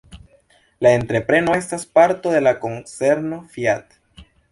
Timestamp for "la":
0.85-0.93, 2.45-2.53